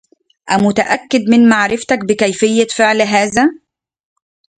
أمتأكد 0.51 1.29
من 1.29 1.49
معرفتك 1.49 2.05
بكيفية 2.05 2.67
فعل 2.77 3.01
هذا؟ 3.01 3.49